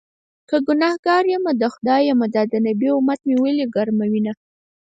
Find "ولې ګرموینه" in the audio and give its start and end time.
3.43-4.33